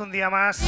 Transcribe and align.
un 0.00 0.12
día 0.12 0.30
más. 0.30 0.60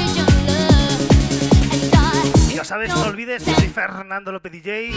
Y 2.48 2.54
ya 2.54 2.64
sabes, 2.64 2.88
no 2.88 3.02
olvides, 3.02 3.42
soy 3.42 3.68
Fernando 3.68 4.32
López 4.32 4.50
DJ. 4.52 4.90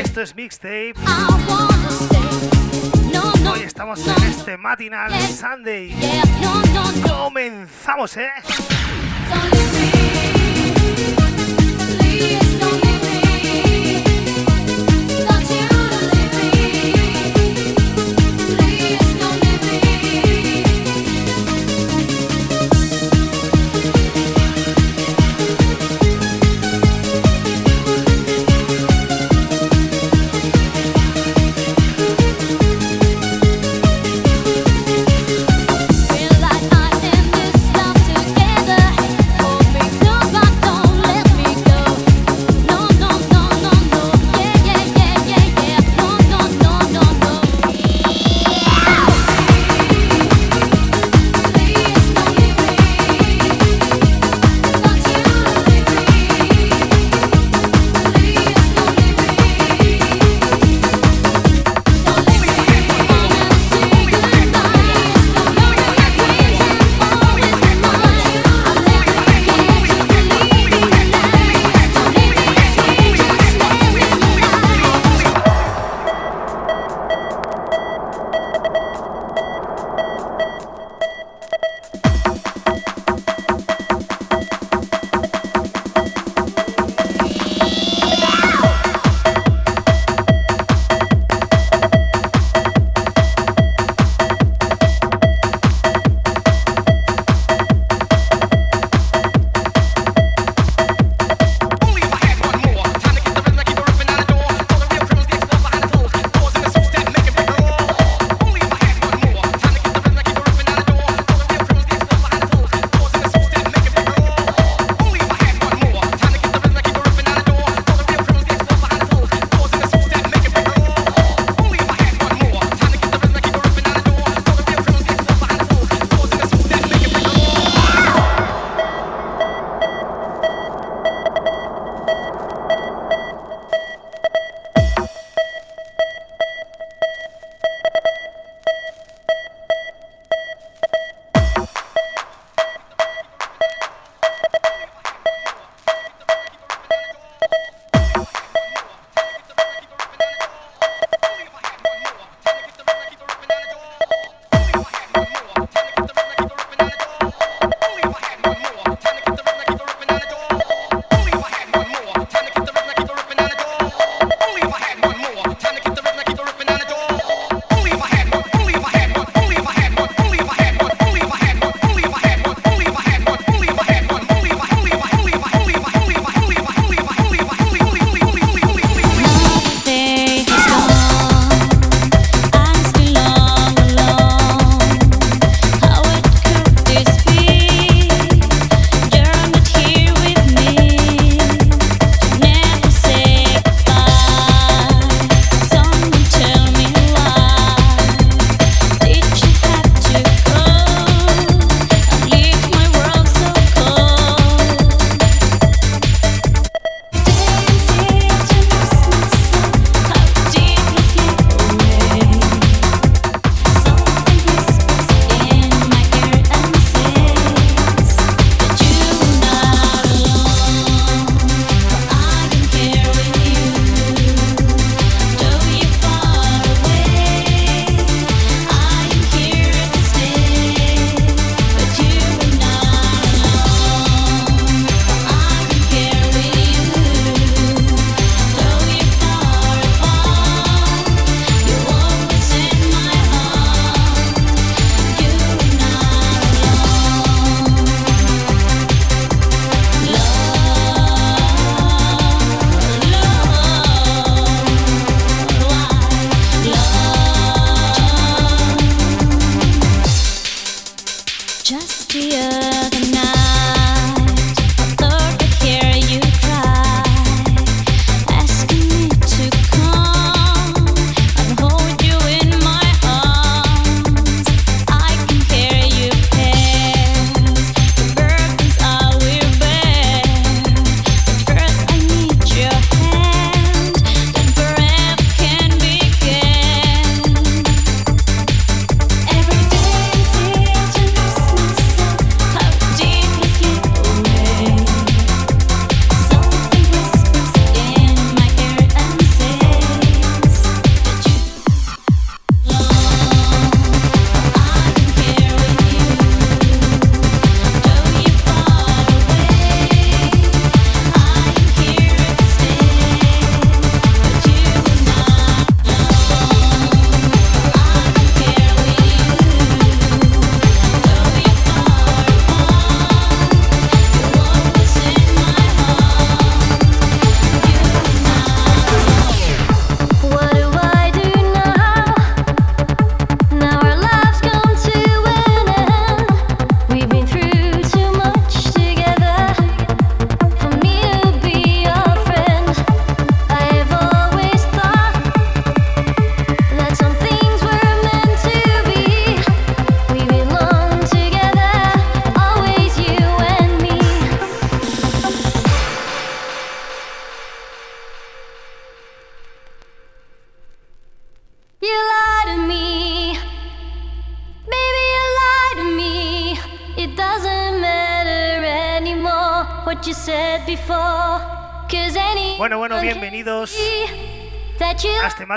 Esto 0.00 0.20
es 0.22 0.34
Mixtape. 0.34 0.94
Hoy 3.50 3.60
estamos 3.64 4.06
en 4.06 4.22
este 4.24 4.56
matinal 4.56 5.12
Sunday. 5.20 5.94
Comenzamos, 7.06 8.16
¿eh? 8.16 8.30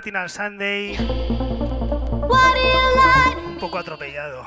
Matinal 0.03 0.29
Sunday. 0.29 0.97
Un 3.47 3.57
poco 3.57 3.77
atropellado. 3.77 4.45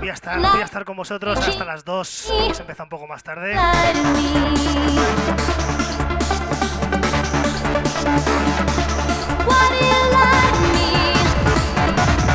Voy 0.00 0.08
a 0.08 0.12
estar, 0.14 0.40
voy 0.40 0.62
a 0.62 0.64
estar 0.64 0.86
con 0.86 0.96
vosotros 0.96 1.38
hasta 1.46 1.66
las 1.66 1.84
2. 1.84 2.08
Se 2.08 2.60
empieza 2.62 2.84
un 2.84 2.88
poco 2.88 3.06
más 3.06 3.22
tarde. 3.22 3.54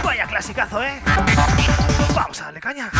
Vaya 0.04 0.28
clasicazo, 0.28 0.84
¿eh? 0.84 1.02
Vamos 2.14 2.40
a 2.42 2.46
darle 2.46 2.60
caña. 2.60 2.92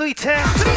Radujte! 0.00 0.69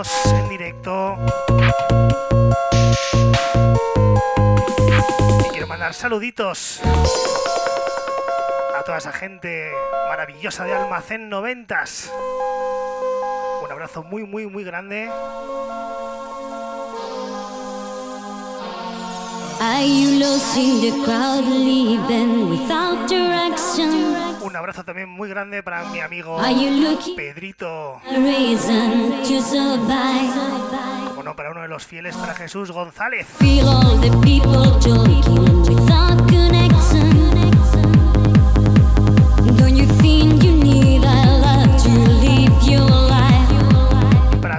en 0.00 0.48
directo. 0.48 1.18
Y 5.44 5.48
quiero 5.50 5.66
mandar 5.66 5.92
saluditos 5.92 6.80
a 8.74 8.82
toda 8.84 8.96
esa 8.98 9.12
gente 9.12 9.70
maravillosa 10.08 10.64
de 10.64 10.72
Almacén 10.72 11.28
Noventas. 11.28 12.10
Un 13.62 13.70
abrazo 13.70 14.02
muy, 14.02 14.24
muy, 14.24 14.46
muy 14.46 14.64
grande. 14.64 15.10
Without 22.50 23.08
direction? 23.08 24.31
Un 24.42 24.56
abrazo 24.56 24.84
también 24.84 25.08
muy 25.08 25.28
grande 25.28 25.62
para 25.62 25.84
mi 25.84 26.00
amigo 26.00 26.38
Pedrito. 27.16 28.00
Como 31.08 31.22
no, 31.22 31.36
para 31.36 31.50
uno 31.52 31.62
de 31.62 31.68
los 31.68 31.86
fieles, 31.86 32.16
para 32.16 32.34
Jesús 32.34 32.72
González. 32.72 33.26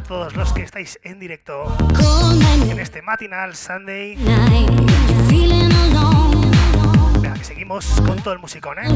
todos 0.08 0.36
los 0.36 0.52
que 0.54 0.64
estáis 0.64 1.00
en 1.04 1.20
directo 1.20 1.66
en 2.70 2.80
este 2.80 3.02
matinal 3.02 3.56
Sunday 3.56 4.18
seguimos 7.44 7.86
con 8.06 8.22
todo 8.22 8.34
el 8.34 8.40
musicón, 8.40 8.78
¿eh? 8.80 8.88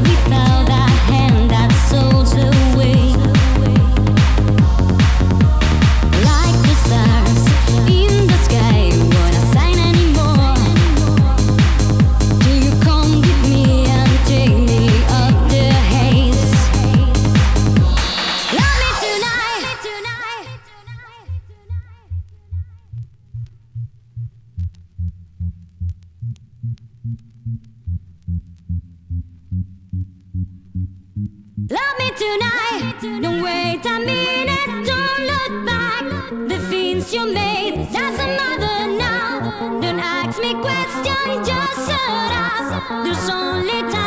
Love 31.70 31.98
me 31.98 32.10
tonight, 32.12 32.94
don't 33.20 33.42
wait 33.42 33.84
a 33.84 34.00
minute, 34.00 34.86
don't 34.86 35.20
look 35.26 35.66
back. 35.66 36.30
The 36.48 36.58
things 36.70 37.12
you 37.12 37.30
made, 37.30 37.92
doesn't 37.92 38.36
matter 38.40 38.96
now. 38.96 39.78
Don't 39.78 40.00
ask 40.00 40.40
me 40.40 40.54
questions, 40.54 41.46
just 41.46 41.86
shut 41.86 42.32
up. 42.32 43.04
There's 43.04 43.28
only 43.28 43.82
time. 43.92 43.97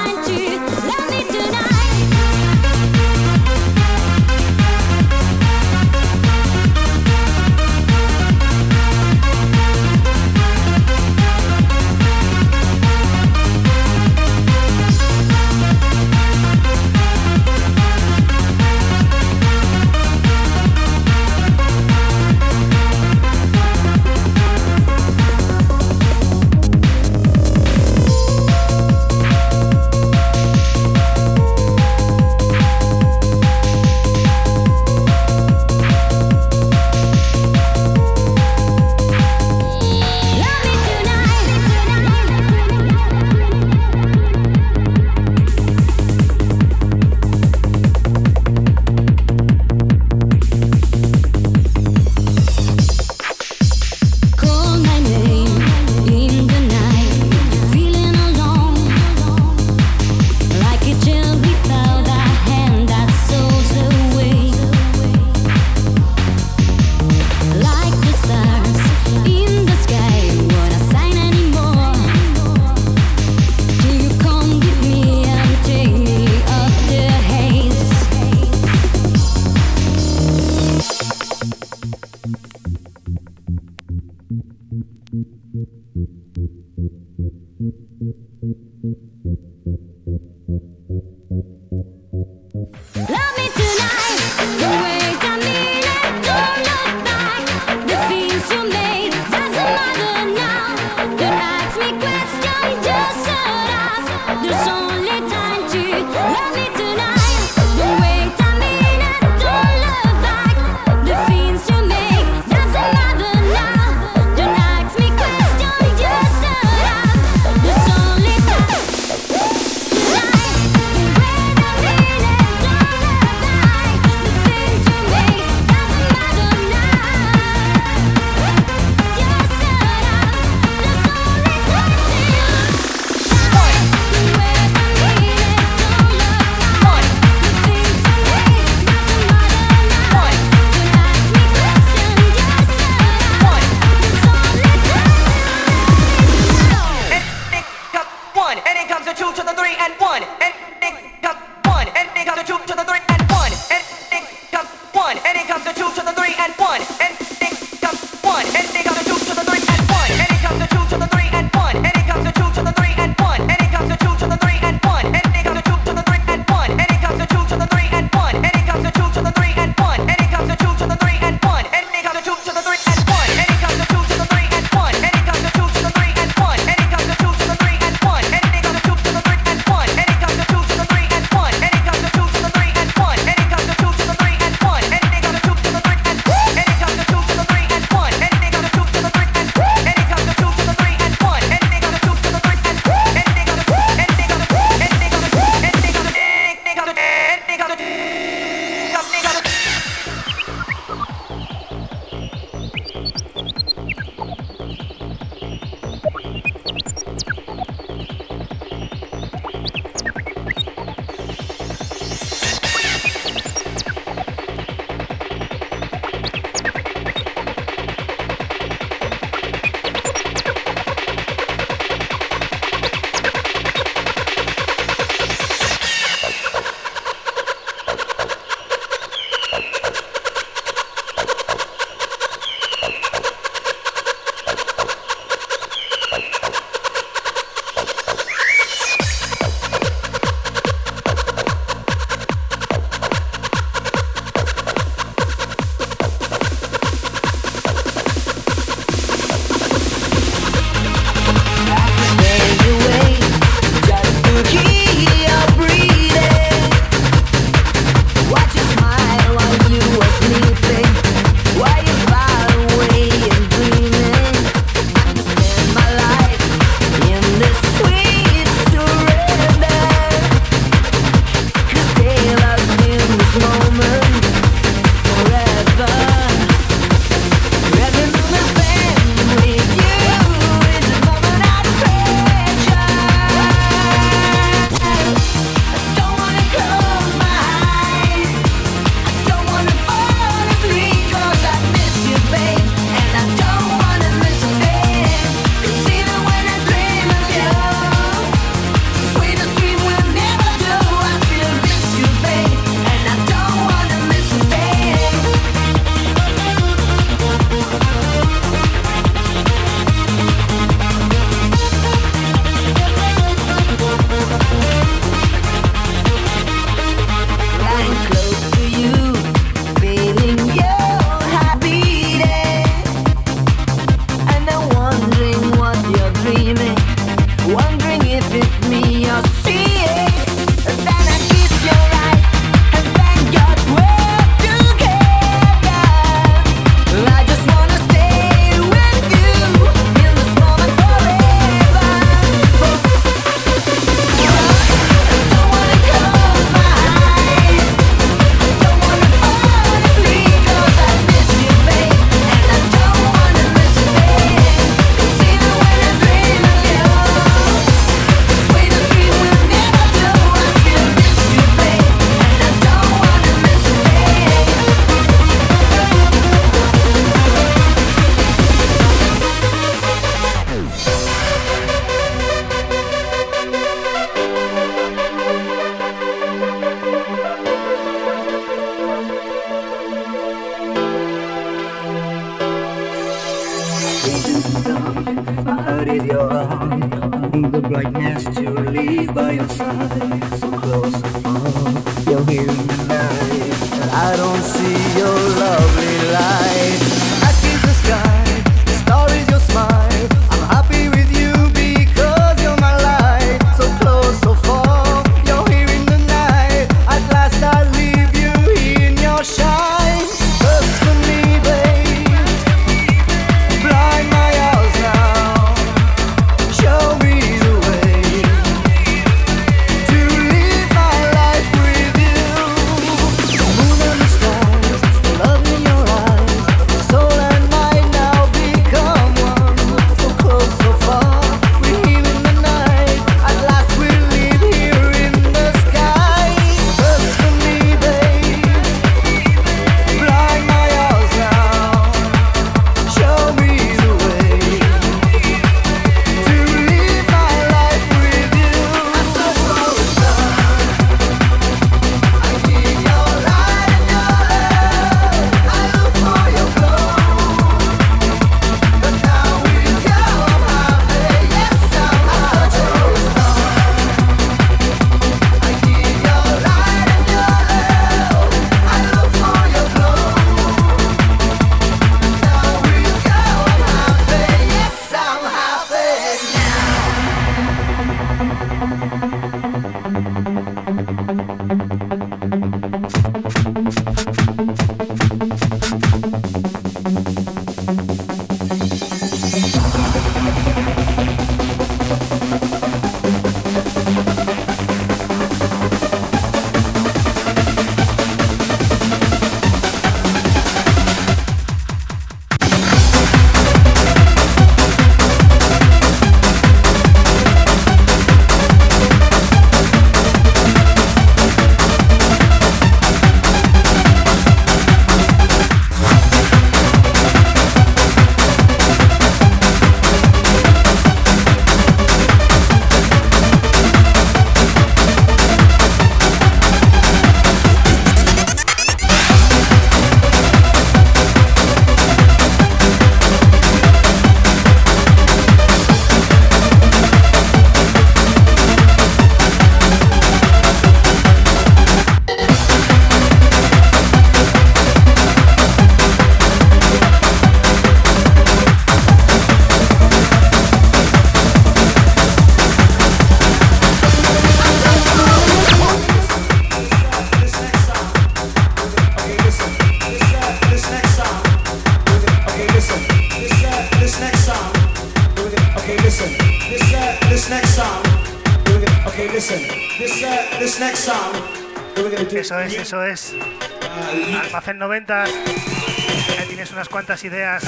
90. 574.58 575.06
Ya 575.06 576.26
tienes 576.28 576.52
unas 576.52 576.70
cuantas 576.70 577.04
ideas 577.04 577.44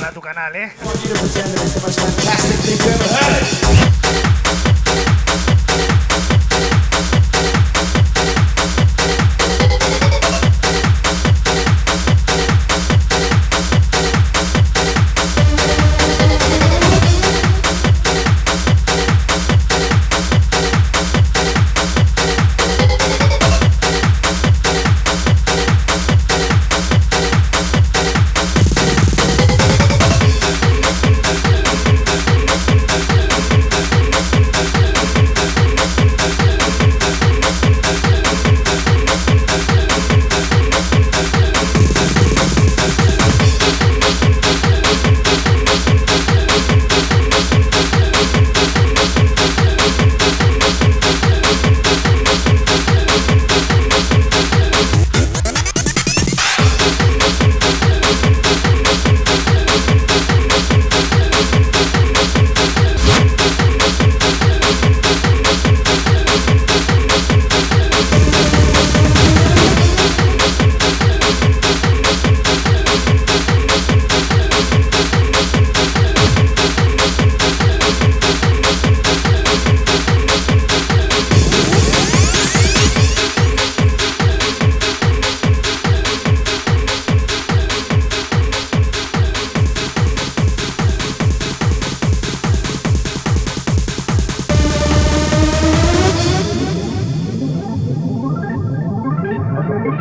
para 0.00 0.12
tu 0.12 0.20
canal, 0.20 0.54
¿eh? 0.56 0.72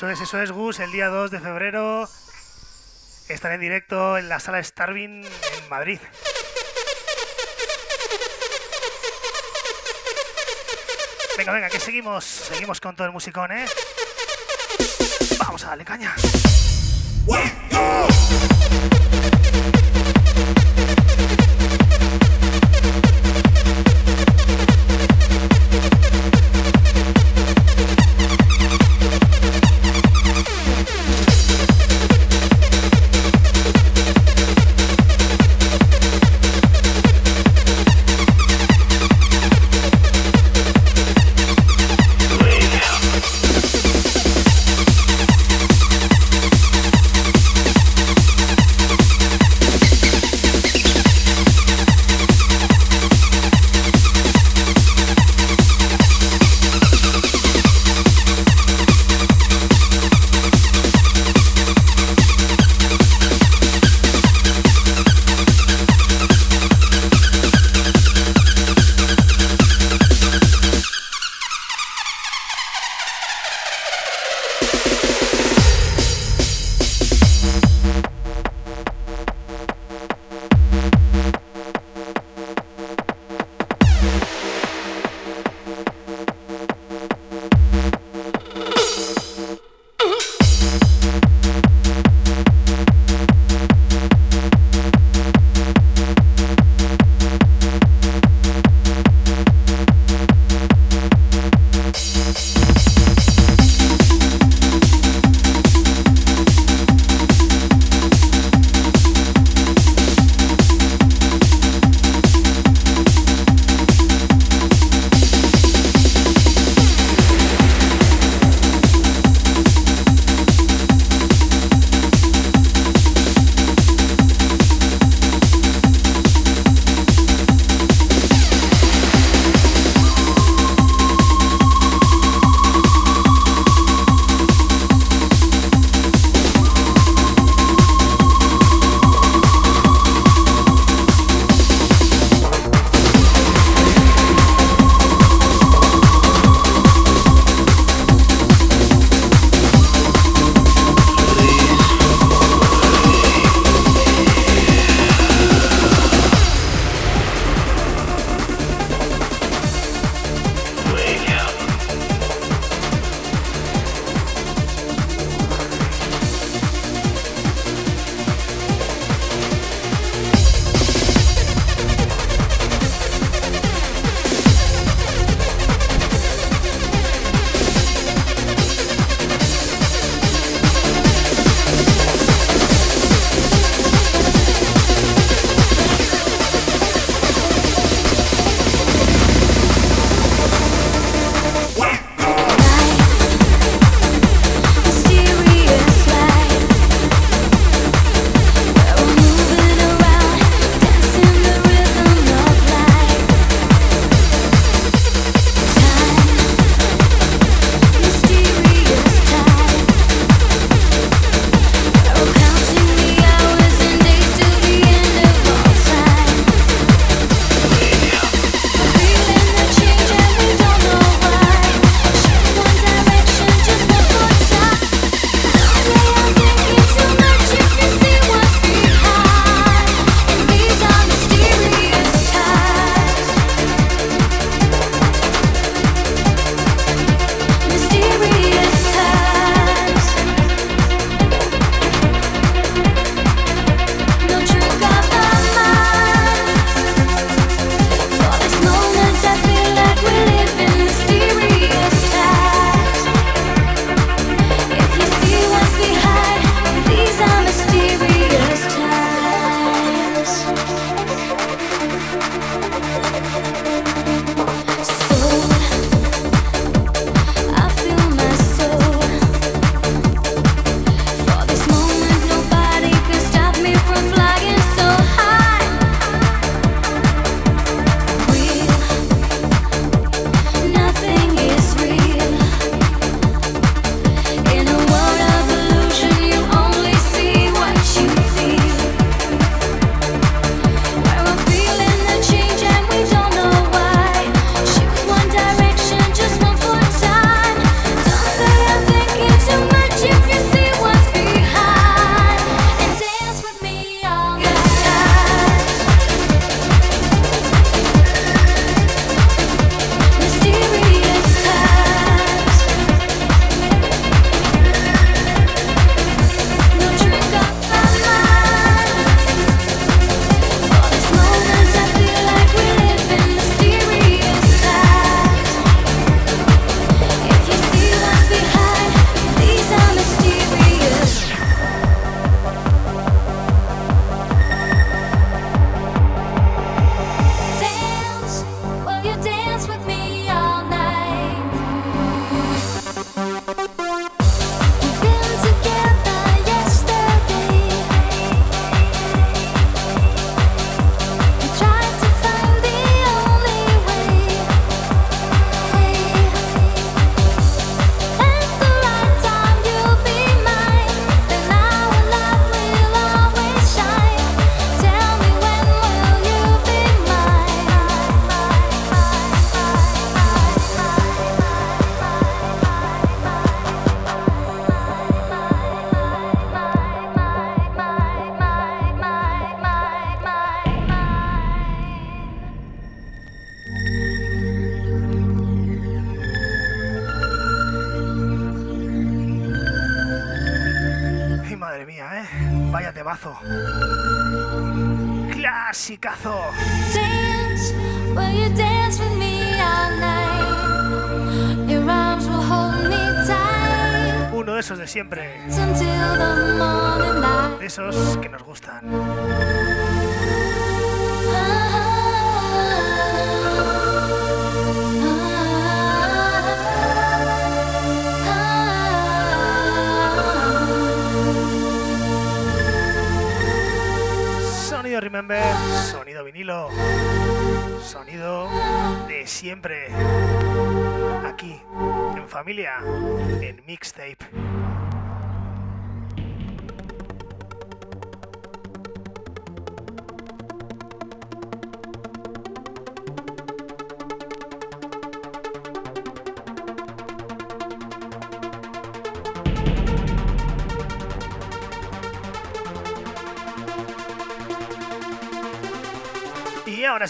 Eso 0.00 0.08
es, 0.08 0.20
eso 0.22 0.40
es, 0.40 0.50
Gus. 0.50 0.80
El 0.80 0.92
día 0.92 1.08
2 1.08 1.30
de 1.30 1.40
febrero 1.40 2.08
estaré 3.28 3.56
en 3.56 3.60
directo 3.60 4.16
en 4.16 4.30
la 4.30 4.40
sala 4.40 4.64
Starving 4.64 5.26
en 5.26 5.68
Madrid. 5.68 6.00
Venga, 11.36 11.52
venga, 11.52 11.68
que 11.68 11.78
seguimos. 11.78 12.24
Seguimos 12.24 12.80
con 12.80 12.96
todo 12.96 13.08
el 13.08 13.12
musicón, 13.12 13.52
¿eh? 13.52 13.66
Vamos 15.38 15.64
a 15.64 15.68
darle 15.68 15.84
caña. 15.84 16.14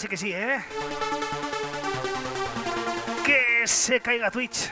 Sí 0.01 0.07
que 0.07 0.17
sí, 0.17 0.33
¿eh? 0.33 0.57
Que 3.23 3.67
se 3.67 4.01
caiga 4.01 4.31
Twitch. 4.31 4.71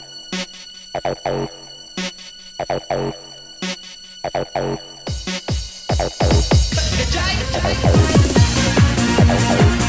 Giant, 0.93 1.17
giant, 7.53 7.81
giant. 9.31 9.80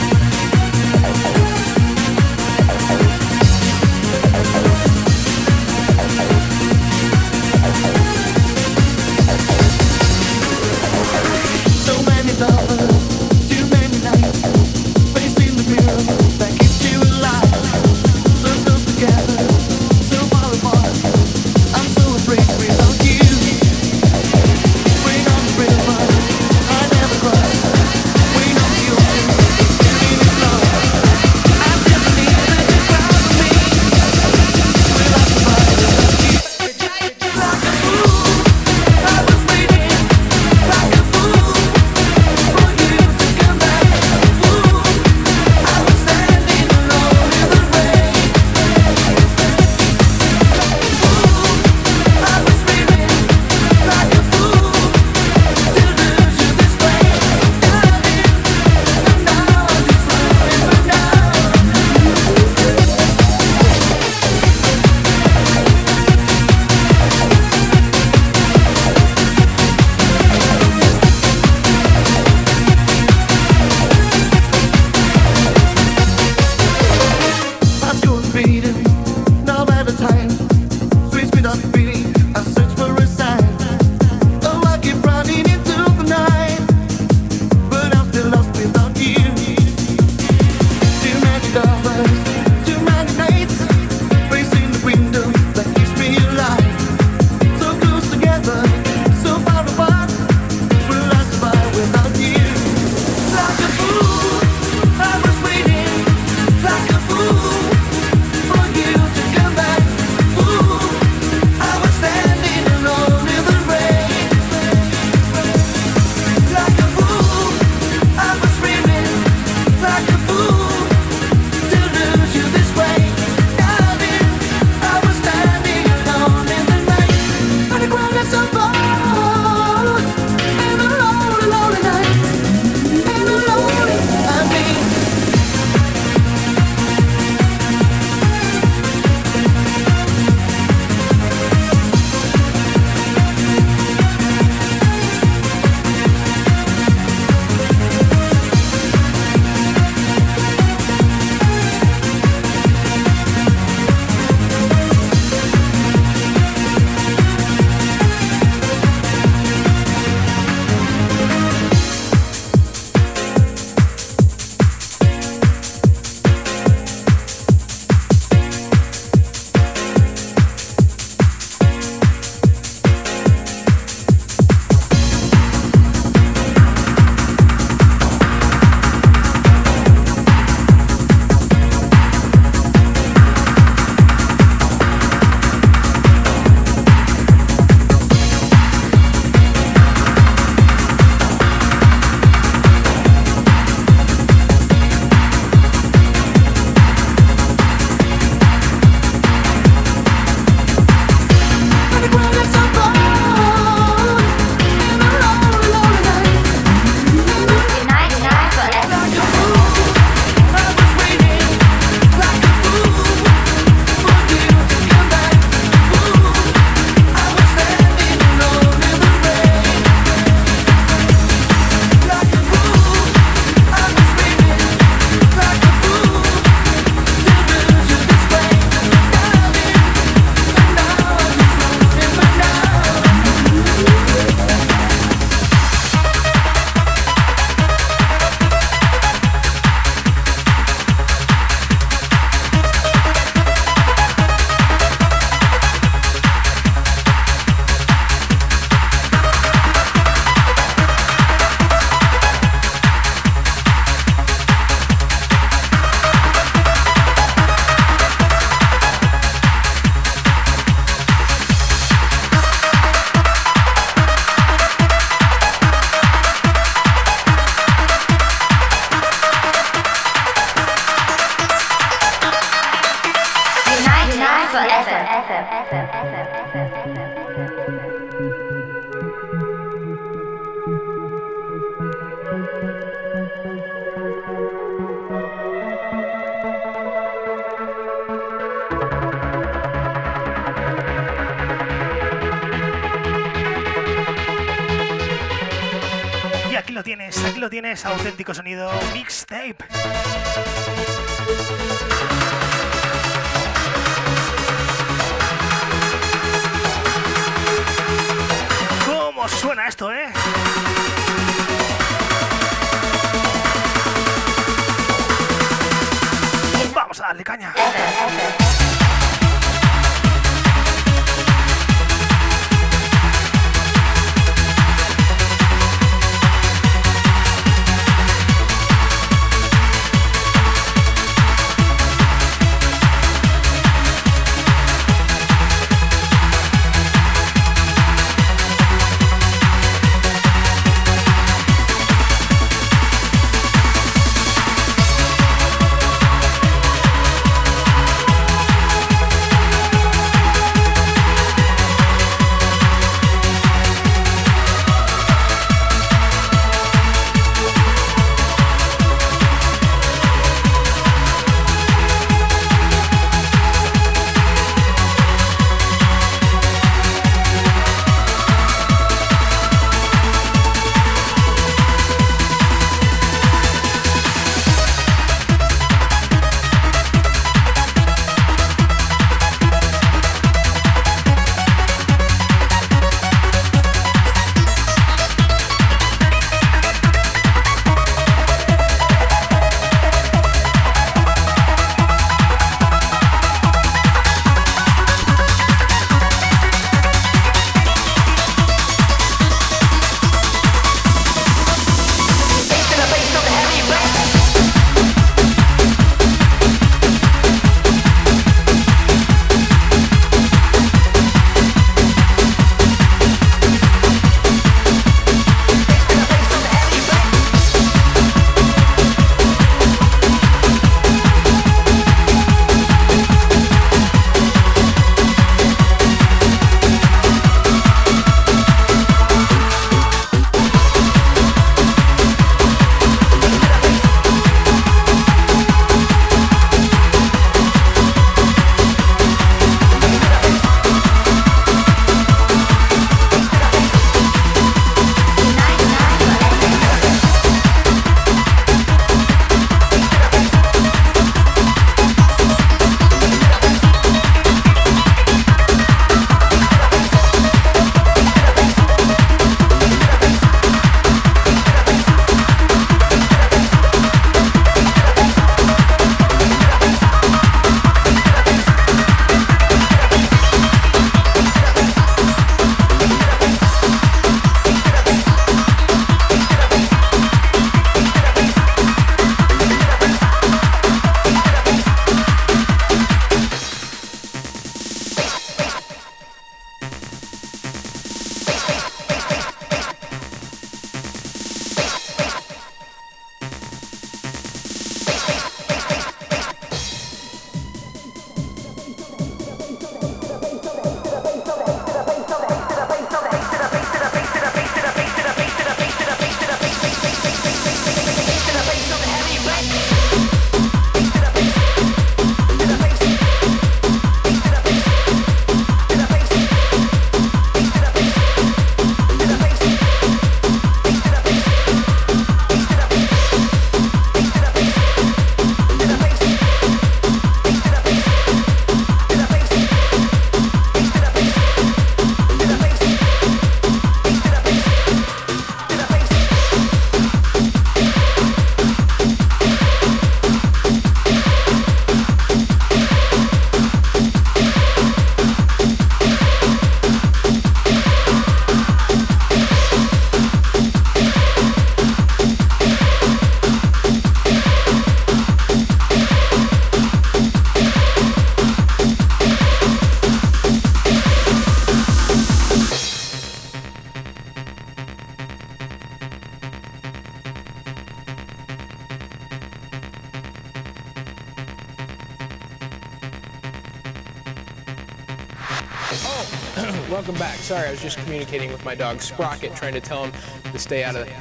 Oh, 575.75 576.67
welcome 576.71 576.95
back. 576.97 577.17
Sorry, 577.19 577.49
I 577.49 577.51
was 577.51 577.63
just 577.63 577.79
communicating 577.79 578.31
with 578.31 578.45
my 578.45 578.55
dog 578.55 578.81
Sprocket, 578.83 579.35
trying 579.35 579.55
to 579.55 579.61
tell 579.61 579.85
him 579.85 579.93
to 580.31 580.39
stay 580.39 580.65
out 580.65 580.77
of 580.77 580.87
the. 580.87 580.93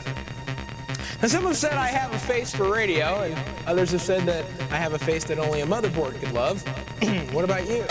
And 1.21 1.29
someone 1.29 1.53
said 1.53 1.73
I 1.73 1.87
have 1.87 2.13
a 2.13 2.19
face 2.19 2.55
for 2.55 2.71
radio, 2.71 3.21
and 3.21 3.37
others 3.67 3.91
have 3.91 4.01
said 4.01 4.23
that 4.23 4.45
I 4.71 4.77
have 4.77 4.93
a 4.93 4.99
face 4.99 5.25
that 5.25 5.39
only 5.39 5.61
a 5.61 5.65
motherboard 5.65 6.19
could 6.19 6.31
love. 6.31 6.63
what 7.33 7.43
about 7.43 7.67
you? 7.67 7.85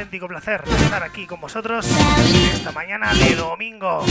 auténtico 0.00 0.28
placer 0.28 0.62
estar 0.66 1.02
aquí 1.02 1.26
con 1.26 1.38
vosotros 1.42 1.86
esta 2.54 2.72
mañana 2.72 3.12
de 3.12 3.36
domingo. 3.36 4.02